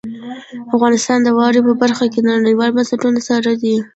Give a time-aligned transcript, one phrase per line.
[0.75, 3.75] افغانستان د واورې په برخه کې نړیوالو بنسټونو سره دی.